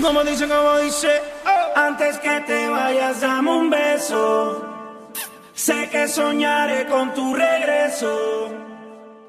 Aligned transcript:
Como 0.00 0.24
dice, 0.24 0.48
como 0.48 0.78
dice, 0.78 1.22
oh. 1.46 1.78
antes 1.78 2.18
que 2.18 2.40
te 2.40 2.68
vayas, 2.68 3.20
dame 3.20 3.50
un 3.50 3.70
beso. 3.70 4.64
Sé 5.54 5.88
que 5.88 6.08
soñaré 6.08 6.86
con 6.86 7.14
tu 7.14 7.34
regreso. 7.34 8.50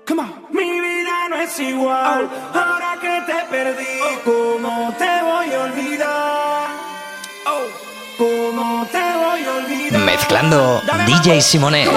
Come 0.08 0.22
on. 0.22 0.46
Mi 0.50 0.64
vida 0.82 1.30
no 1.30 1.36
es 1.36 1.60
igual, 1.60 2.30
oh. 2.32 2.58
ahora 2.58 2.98
que 3.00 3.22
te 3.32 3.40
perdí. 3.50 4.00
Oh. 4.02 4.20
¿Cómo 4.24 4.94
te 4.98 5.22
voy 5.22 5.54
a 5.54 5.64
olvidar? 5.66 6.68
Oh. 7.46 7.66
¿Cómo 8.18 8.88
te 8.92 8.98
voy 8.98 9.44
a 9.44 9.54
olvidar? 9.58 10.02
Mezclando 10.02 10.82
DJ 11.06 11.42
Simonet. 11.42 11.90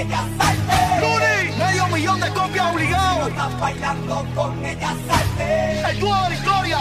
ella 0.00 0.24
salte. 0.38 1.00
¡Luri! 1.00 1.58
Medio 1.58 1.86
millón 1.88 2.20
de 2.20 2.28
copias 2.30 2.72
obligado. 2.72 3.14
Si 3.14 3.20
no 3.20 3.28
estás 3.28 3.60
bailando 3.60 4.26
con 4.34 4.64
ella 4.64 4.94
salte. 5.08 5.80
El 5.90 6.00
dúo 6.00 6.22
de 6.22 6.28
la 6.28 6.34
historia, 6.34 6.78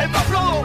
el 0.00 0.08
más 0.08 0.24
flojo. 0.24 0.64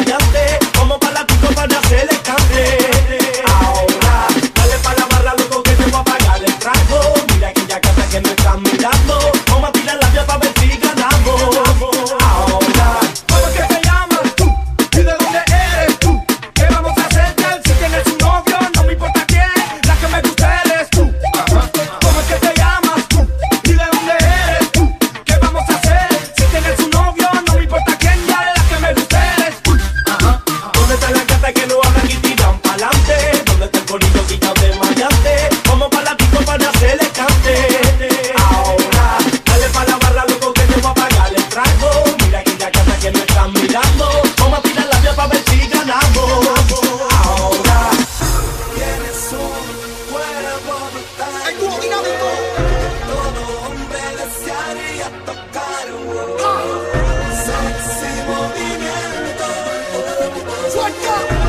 放。 60.93 61.40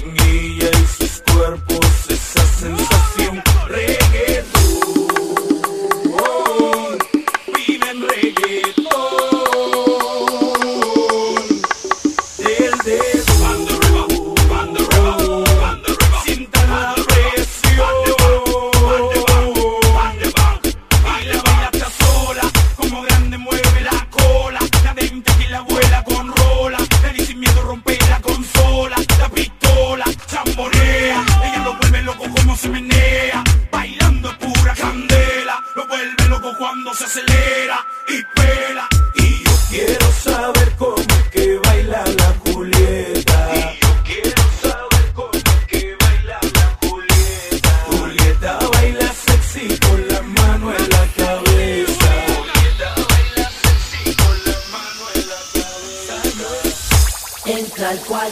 quien 0.00 0.14
guía 0.14 0.70
en 0.72 0.88
sus 0.88 1.22
cuerpos 1.32 1.86
esa 2.08 2.44
sensación 2.46 3.42
reggaeton. 3.68 4.57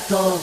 Cuarto, 0.08 0.41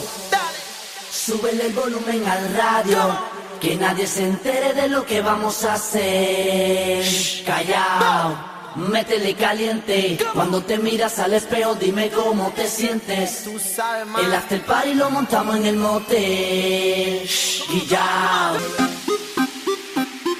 súbele 1.10 1.66
el 1.66 1.72
volumen 1.72 2.26
al 2.26 2.54
radio, 2.54 3.18
que 3.60 3.76
nadie 3.76 4.06
se 4.06 4.24
entere 4.24 4.74
de 4.74 4.88
lo 4.88 5.06
que 5.06 5.22
vamos 5.22 5.64
a 5.64 5.74
hacer. 5.74 7.04
Callao. 7.46 8.52
Métele 8.76 9.34
caliente, 9.34 10.18
cuando 10.34 10.60
te 10.62 10.76
miras 10.78 11.18
al 11.20 11.34
espejo 11.34 11.76
dime 11.76 12.10
cómo 12.10 12.50
te 12.50 12.66
sientes. 12.66 13.46
El 13.46 14.34
after 14.34 14.60
party 14.62 14.94
lo 14.94 15.10
montamos 15.10 15.56
en 15.56 15.66
el 15.66 15.76
motel. 15.76 17.22
Y 17.70 17.86
ya. 17.88 18.52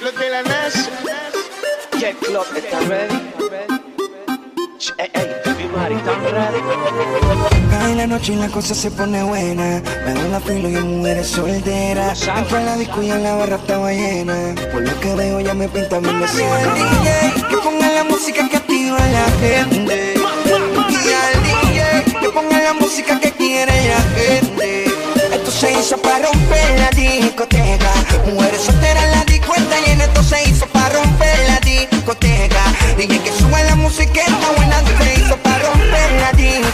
Los 0.01 0.15
de 0.19 0.29
la 0.29 0.43
NASA. 0.43 0.89
Jet 1.97 2.19
Club 2.19 2.45
está 2.55 2.79
ready. 2.81 3.15
Ey, 4.97 5.09
ey, 5.13 5.53
mi 5.57 5.67
Mari, 5.69 5.95
¿están 5.95 6.23
ready? 6.25 7.54
Cae 7.85 7.93
la 7.93 8.07
noche 8.07 8.33
y 8.33 8.35
la 8.37 8.47
cosa 8.47 8.73
se 8.73 8.89
pone 8.89 9.21
buena. 9.21 9.79
Me 10.05 10.13
doy 10.15 10.29
la 10.31 10.39
filo 10.39 10.67
y 10.71 10.75
en 10.75 10.97
mujeres 10.97 11.27
solteras. 11.27 12.27
Entro 12.35 12.57
a 12.57 12.61
la 12.61 12.77
disco 12.77 13.03
y 13.03 13.11
en 13.11 13.21
la 13.21 13.35
barra 13.35 13.57
estaba 13.57 13.91
llena. 13.91 14.55
Por 14.71 14.81
lo 14.81 14.99
que 14.99 15.13
veo 15.13 15.39
ya 15.39 15.53
me 15.53 15.69
pinta 15.69 15.99
mi 15.99 16.23
escena. 16.23 16.73
DJ, 16.73 17.47
que 17.47 17.57
ponga 17.57 17.87
la 17.91 18.03
música 18.05 18.49
que 18.49 18.57
activa 18.57 18.97
a 18.97 19.07
la 19.09 19.25
gente. 19.39 20.15
Y 20.15 21.13
al 21.13 21.43
DJ, 21.43 22.19
que 22.21 22.29
ponga 22.29 22.59
la 22.59 22.73
música 22.73 23.19
que 23.19 23.31
quiere 23.33 23.71
la 23.87 24.01
gente. 24.19 24.85
Esto 25.31 25.51
se 25.51 25.71
hizo 25.73 25.95
para 25.97 26.25
romper 26.25 26.79
la 26.79 26.89
discoteca. 26.89 27.91
Mujeres 28.25 28.61
solteras 28.61 29.03
en 29.03 29.11
la 29.11 29.23
disco 29.25 29.53
está 29.53 29.79
llena. 29.85 30.05
Esto 30.05 30.23
se 30.23 30.49
hizo 30.49 30.65
para 30.69 30.89
romper 30.89 31.37
la 31.49 31.59
discoteca. 31.59 32.63
DJ 32.97 33.19
que 33.19 33.31
sube 33.31 33.63
la 33.63 33.75
música 33.75 34.21
está 34.21 34.51
buena. 34.57 34.81
Se 35.03 35.21
hizo 35.21 35.37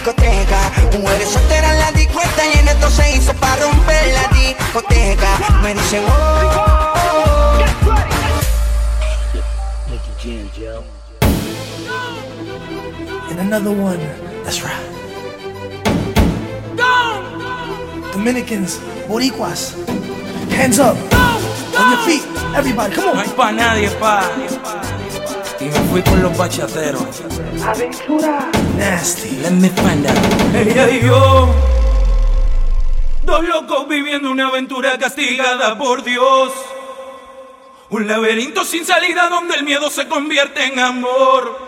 discoteca. 0.01 0.71
Mujeres 0.99 1.29
solteras 1.29 1.71
en 1.71 1.79
la 1.79 1.91
disco 1.91 2.19
está 2.21 2.43
llena. 2.43 2.71
Esto 2.71 2.89
se 2.89 3.15
hizo 3.15 3.33
para 3.35 3.63
romper 3.63 4.13
la 4.13 4.27
discoteca. 4.35 5.29
Me 5.61 5.73
dicen, 5.73 6.03
oh. 6.07 6.41
and 13.29 13.39
another 13.39 13.71
one. 13.71 13.99
That's 14.43 14.63
right. 14.63 14.87
Dominicans, 18.11 18.79
Boricuas, 19.07 19.73
hands 20.51 20.79
up, 20.79 20.97
on 21.79 21.91
your 21.91 22.01
feet, 22.05 22.23
everybody, 22.55 22.93
come 22.93 23.05
No 23.05 23.11
on. 23.11 23.17
hay 23.17 23.29
pa' 23.29 23.51
nadie, 23.51 23.89
pa. 23.99 24.29
Y 25.59 25.65
me 25.65 25.79
fui 25.89 26.01
con 26.01 26.21
los 26.21 26.37
bachateros. 26.37 27.21
Nasty. 28.81 29.37
Let 29.43 29.51
me 29.51 29.69
find 29.69 30.07
out. 30.07 30.55
Ella 30.55 30.89
y 30.89 31.01
yo. 31.05 31.53
Dos 33.21 33.43
locos 33.43 33.87
viviendo 33.87 34.31
una 34.31 34.47
aventura 34.47 34.97
castigada 34.97 35.77
por 35.77 36.03
Dios. 36.03 36.51
Un 37.91 38.07
laberinto 38.07 38.65
sin 38.65 38.83
salida 38.83 39.29
donde 39.29 39.53
el 39.55 39.65
miedo 39.65 39.91
se 39.91 40.07
convierte 40.07 40.65
en 40.65 40.79
amor. 40.79 41.59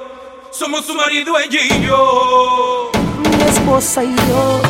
Somos 0.50 0.86
su 0.86 0.96
marido, 0.96 1.38
ella 1.38 1.60
y 1.63 1.86
yo. 1.86 2.89
mi 3.38 3.43
esposa 3.43 4.03
y 4.03 4.15
yo. 4.15 4.62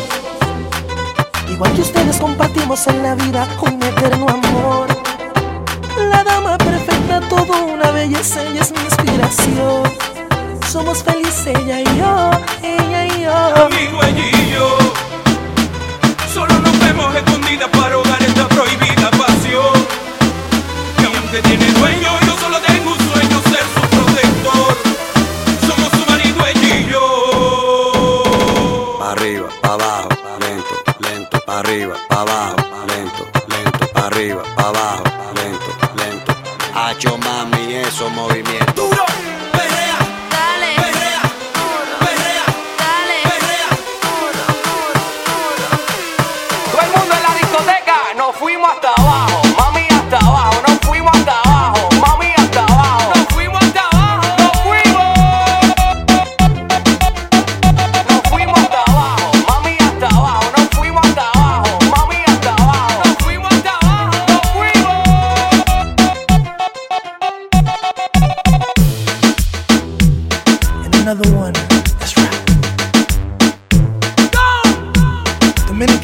Igual 1.48 1.72
que 1.74 1.80
ustedes 1.80 2.18
compartimos 2.18 2.86
en 2.88 3.02
la 3.02 3.14
vida 3.14 3.48
un 3.62 3.82
eterno 3.82 4.26
amor. 4.28 4.88
La 5.96 6.22
dama 6.22 6.58
perfecta, 6.58 7.20
todo 7.26 7.64
una 7.64 7.90
belleza, 7.92 8.42
ella 8.44 8.60
es 8.60 8.70
mi 8.72 8.80
inspiración. 8.84 10.13
Somos 10.74 11.04
felices 11.04 11.46
ella 11.46 11.82
y 11.82 11.84
yo, 11.84 12.30
ella 12.60 13.06
y 13.06 13.22
yo. 13.22 13.73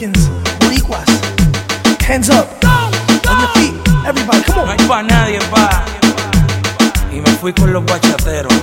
Dominicans, 0.00 0.30
Boricuas, 0.61 2.00
hands 2.00 2.30
up, 2.30 2.49
on 2.64 3.38
your 3.38 3.49
feet, 3.52 3.75
everybody, 4.07 4.42
come 4.45 4.57
No 4.57 4.62
on. 4.62 4.69
hay 4.69 4.88
pa' 4.88 5.02
nadie, 5.02 5.38
pa. 5.50 5.85
Y 7.12 7.21
me 7.21 7.30
fui 7.33 7.52
con 7.52 7.71
los 7.71 7.85
bachateros. 7.85 8.54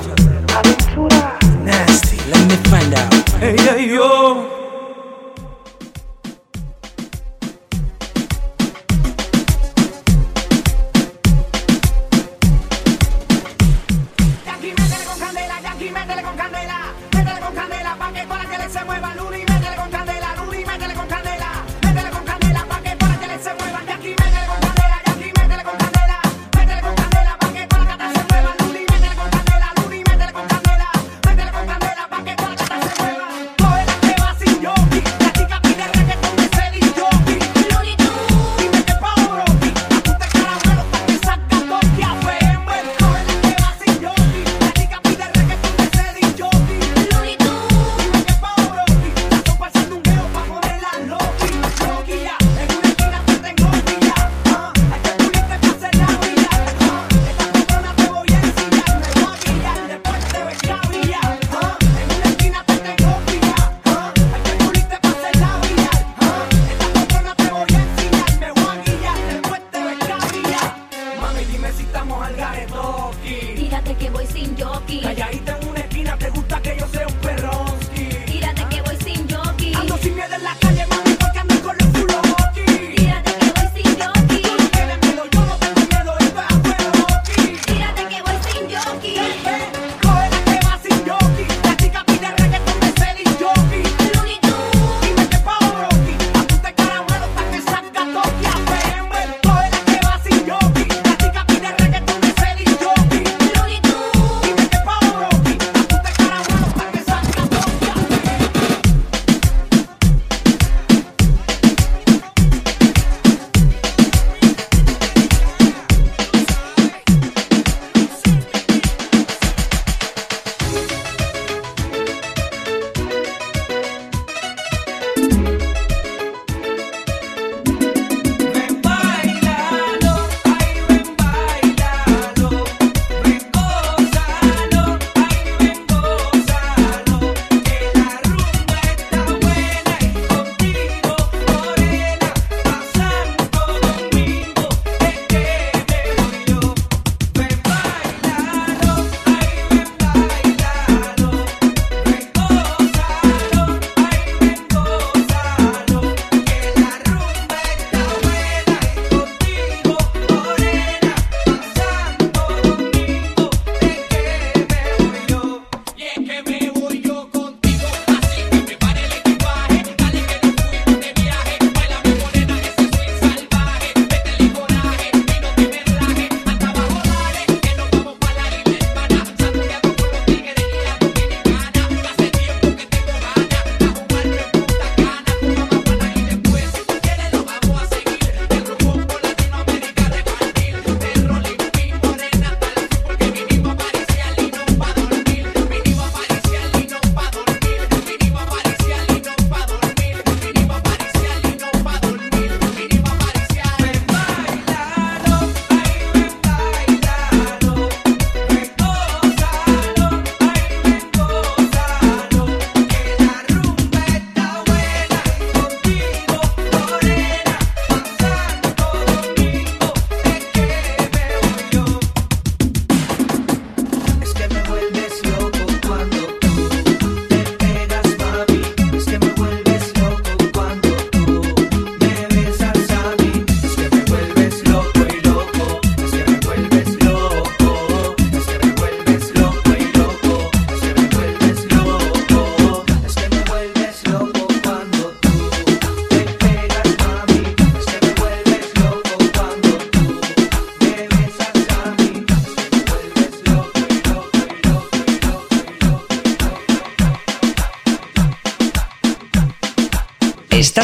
Nasty. 1.63 2.17
Let 2.32 2.44
me 2.48 2.56
find 2.72 2.91
out. 2.96 3.13
Ella 3.44 3.77
y 3.77 3.89
yo. 3.89 4.57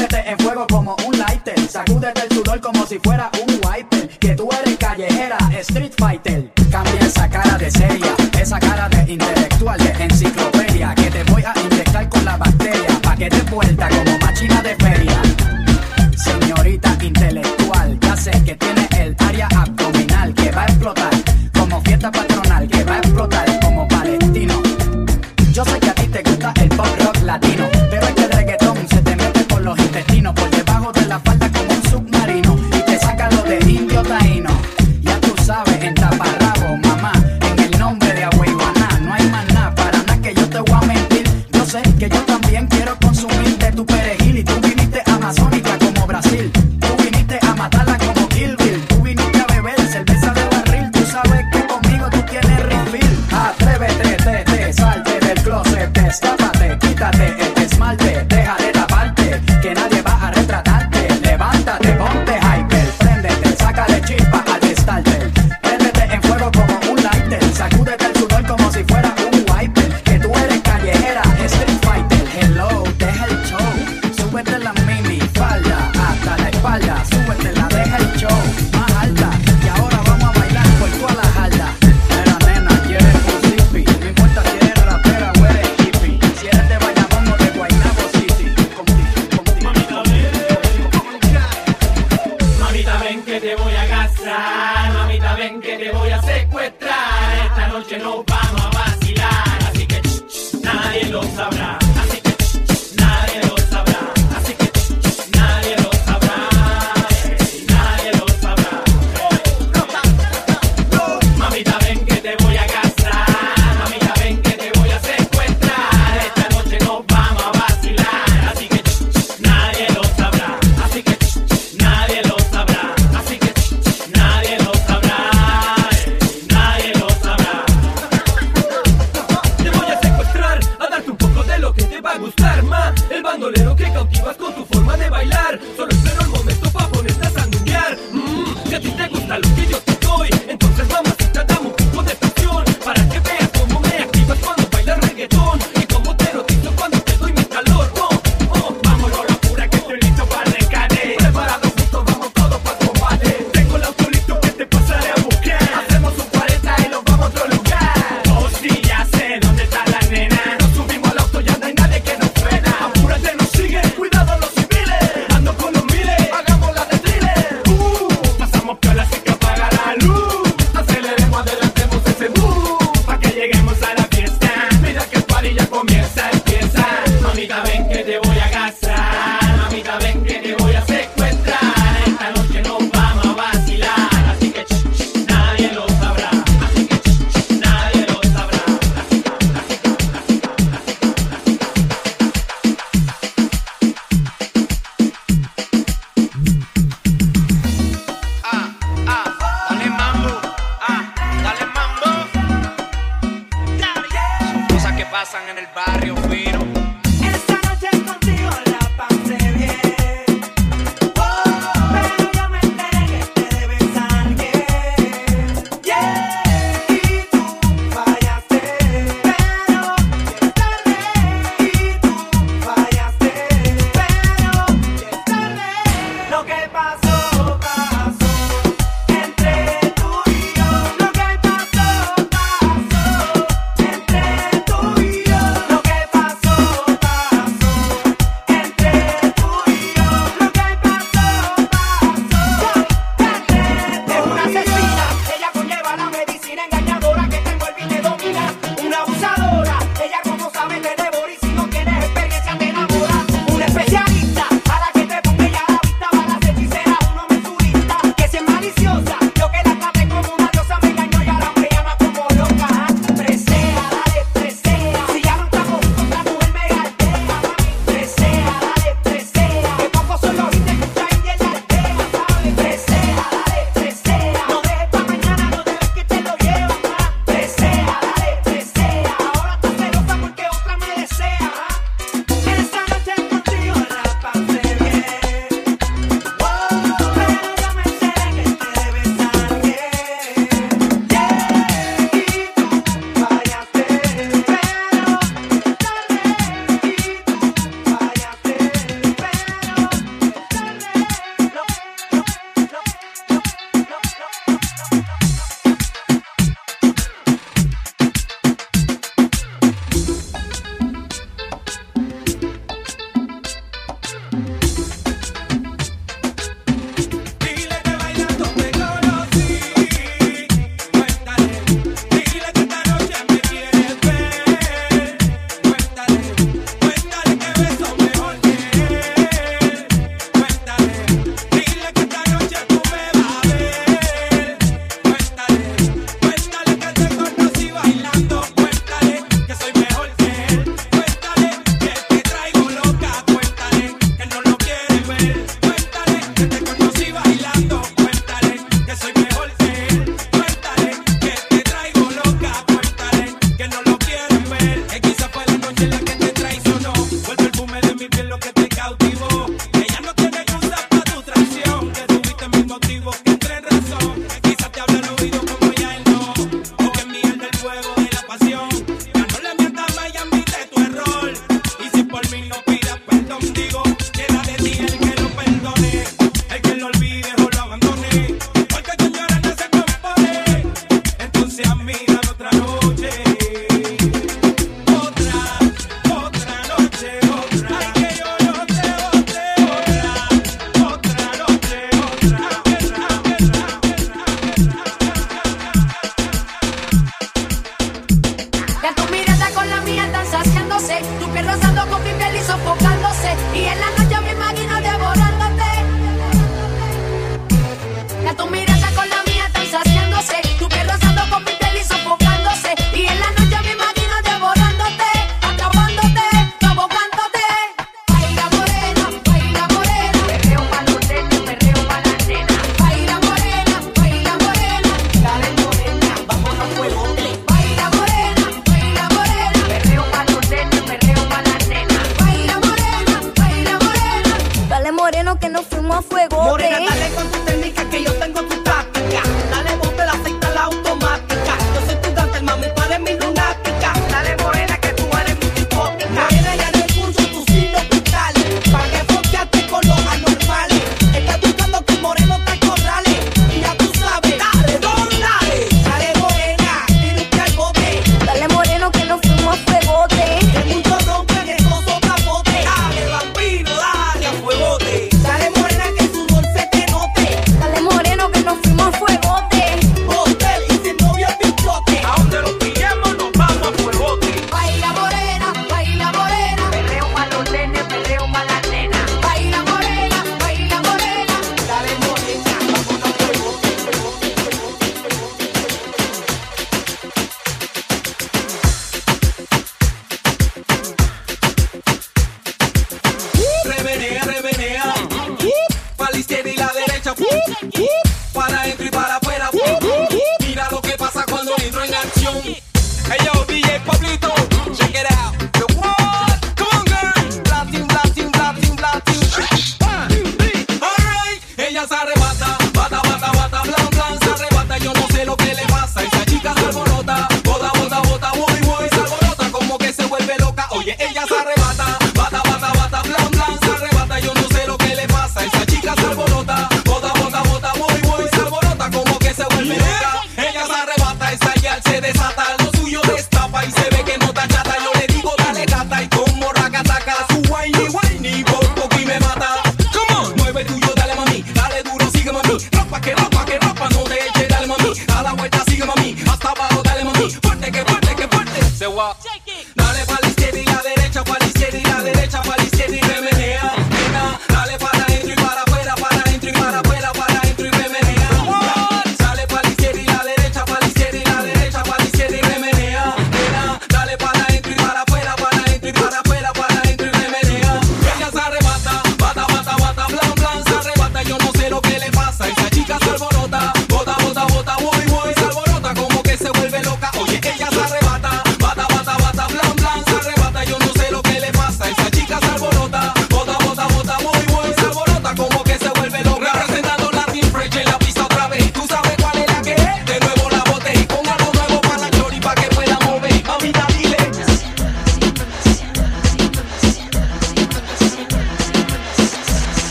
En 0.00 0.38
fuego 0.38 0.64
como 0.68 0.94
un 1.06 1.18
lighter. 1.18 1.58
Sacúdete 1.68 2.22
el 2.22 2.36
sudor 2.36 2.60
como 2.60 2.86
si 2.86 3.00
fuera 3.00 3.30
un 3.44 3.54
wiper. 3.66 4.08
Que 4.20 4.36
tú 4.36 4.48
eres 4.52 4.76
callejera, 4.76 5.36
street 5.58 5.92
fighter. 5.98 6.52
Cambia 6.70 7.00
esa 7.00 7.28
cara 7.28 7.58
de 7.58 7.68
seria, 7.68 8.14
esa 8.40 8.60
cara 8.60 8.88
de 8.88 9.12
intelectual, 9.12 9.76
de 9.78 10.04
enciclopedia. 10.04 10.94
Que 10.94 11.10
te 11.10 11.24
voy 11.24 11.42
a 11.42 11.52
inyectar 11.60 12.08
con 12.08 12.24
la 12.24 12.36
bacteria. 12.36 13.00
Pa' 13.02 13.16
que 13.16 13.28
te 13.28 13.42
puedas 13.50 13.67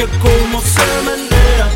Chequea 0.00 0.18
cómo 0.18 0.62
se 0.62 0.86
menea. 1.04 1.68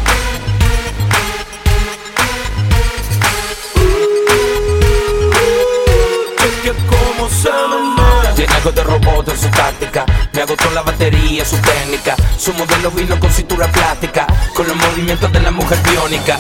Chequea 6.39 6.73
cómo 6.89 7.29
se 7.29 7.51
menea. 7.53 8.35
Tiene 8.35 8.55
algo 8.55 8.73
de 8.73 8.83
robot 8.83 9.29
en 9.29 9.39
su 9.39 9.49
táctica. 9.51 10.07
Me 10.33 10.41
agotó 10.41 10.71
la 10.71 10.81
batería, 10.81 11.45
su 11.45 11.59
técnica. 11.59 12.17
Su 12.39 12.55
modelo 12.55 12.91
vino 12.93 13.21
con 13.21 13.31
cintura 13.31 13.71
plástica. 13.71 14.27
Con 14.55 14.69
los 14.69 14.77
movimientos 14.77 15.31
de 15.31 15.41
la 15.41 15.51
mujer 15.51 15.79
biónica. 15.91 16.39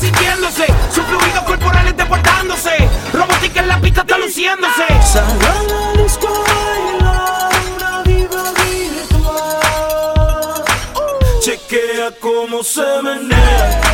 Sintiéndose. 0.00 0.66
Sus 0.92 1.04
fluidos 1.04 1.44
corporales 1.44 1.96
deportándose, 1.96 2.88
robótica 3.12 3.60
en 3.60 3.68
la 3.68 3.80
pista 3.80 4.00
está 4.00 4.18
luciéndose. 4.18 4.86
Sagrada 5.04 5.92
disco 6.02 6.28
baila 6.48 7.48
una 7.76 8.02
diva 8.02 8.42
virtual. 8.64 10.64
Chequea 11.40 12.10
cómo 12.20 12.62
se 12.62 13.02
menea. 13.02 13.89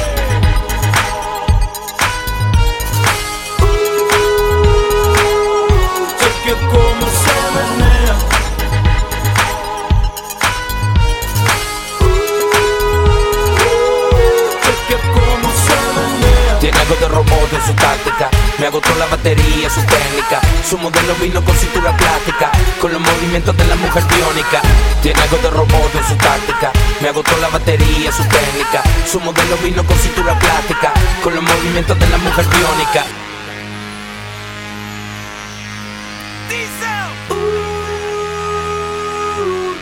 Algo 16.87 17.01
de 17.01 17.09
robot 17.09 17.53
en 17.53 17.67
su 17.67 17.75
táctica. 17.75 18.31
Me 18.59 18.67
agotó 18.67 18.95
la 18.97 19.07
batería, 19.07 19.69
su 19.69 19.81
técnica. 19.83 20.41
Su 20.69 20.79
modelo 20.79 21.15
vino 21.21 21.45
con 21.45 21.57
cintura 21.57 21.97
plástica. 21.97 22.51
Con 22.81 22.93
los 22.93 23.01
movimientos 23.01 23.57
de 23.57 23.65
la 23.67 23.75
mujer 23.77 24.05
biónica. 24.05 24.61
Tiene 25.03 25.21
algo 25.21 25.37
de 25.39 25.51
robot 25.51 25.95
en 25.95 26.05
su 26.09 26.15
táctica. 26.17 26.71
Me 27.01 27.09
agotó 27.09 27.37
la 27.39 27.49
batería, 27.49 28.13
su 28.13 28.23
técnica. 28.25 28.83
Su 29.11 29.21
modelo 29.21 29.57
vino 29.65 29.85
con 29.85 29.99
cintura 29.99 30.39
plástica. 30.39 30.93
Con 31.23 31.35
los 31.35 31.43
movimientos 31.43 31.99
de 31.99 32.09
la 32.09 32.19
mujer 32.19 32.47
biónica. 32.47 33.05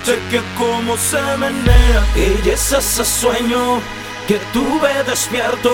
Cheque 0.05 0.43
cómo 0.59 0.99
se 0.99 1.19
menea 1.39 2.07
Ella 2.15 2.53
es 2.53 2.73
ese 2.73 3.05
sueño 3.07 3.81
que 4.29 4.39
tuve 4.53 5.03
despierto 5.05 5.71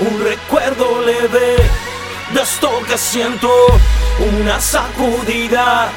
Un 0.00 0.24
recuerdo 0.24 1.00
leve 1.02 1.56
de 2.32 2.42
esto 2.42 2.70
que 2.86 2.98
siento 2.98 3.48
Una 4.38 4.60
sacudida 4.60 5.88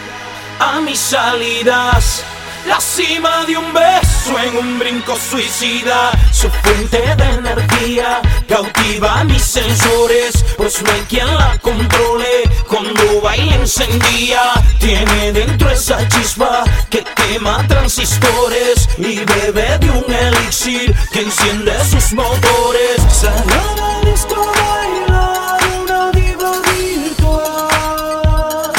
a 0.60 0.82
mis 0.82 1.00
salidas 1.00 2.24
la 2.68 2.80
cima 2.82 3.46
de 3.46 3.58
un 3.58 3.74
beso 3.74 4.38
en 4.40 4.58
un 4.58 4.80
brinco 4.80 5.16
suicida. 5.16 6.12
Su 6.32 6.50
fuente 6.50 6.98
de 7.16 7.24
energía 7.24 8.22
cautiva 8.48 9.24
mis 9.24 9.42
sensores 9.42 10.46
Pues 10.56 10.82
no 10.84 10.92
hay 10.92 11.02
quien 11.10 11.28
la 11.36 11.58
controle. 11.60 12.44
Cuando 12.68 13.22
baila 13.22 13.56
encendía 13.56 14.52
Tiene 14.80 15.32
dentro 15.32 15.70
esa 15.70 16.08
chispa 16.10 16.64
que 16.90 17.04
quema 17.04 17.66
transistores 17.68 18.90
Y 18.98 19.20
bebe 19.20 19.78
de 19.80 19.90
un 19.90 20.14
elixir 20.14 20.94
que 21.12 21.22
enciende 21.22 21.74
sus 21.86 22.14
motores. 22.14 23.02
Sagrada 23.12 24.02
disco 24.04 24.36
baila 24.36 25.58
una 25.82 26.12
diva 26.12 26.52
virtual. 26.76 28.72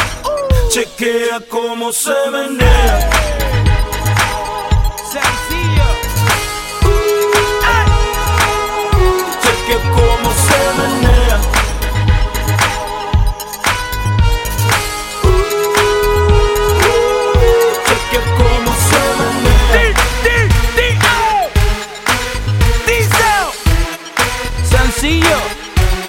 Chequea 0.70 1.40
cómo 1.48 1.92
se 1.92 2.14
menea 2.31 3.38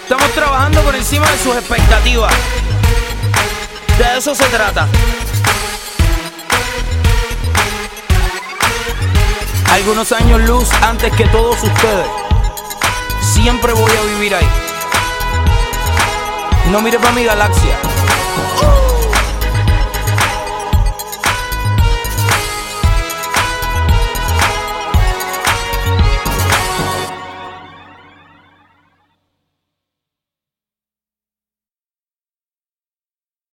Estamos 0.09 0.31
trabajando 0.31 0.81
por 0.81 0.95
encima 0.95 1.29
de 1.29 1.37
sus 1.37 1.55
expectativas. 1.55 2.33
De 3.99 4.17
eso 4.17 4.33
se 4.33 4.45
trata. 4.45 4.87
Algunos 9.71 10.11
años 10.11 10.41
luz 10.41 10.69
antes 10.81 11.13
que 11.13 11.25
todos 11.27 11.61
ustedes. 11.61 12.07
Siempre 13.21 13.71
voy 13.73 13.91
a 13.91 14.15
vivir 14.15 14.33
ahí. 14.35 14.49
No 16.71 16.81
mire 16.81 16.97
para 16.99 17.11
mi 17.13 17.23
galaxia. 17.23 17.77